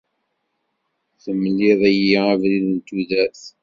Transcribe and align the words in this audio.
Temliḍ-iyi 1.23 2.19
abrid 2.31 2.65
n 2.69 2.77
tudert. 2.85 3.43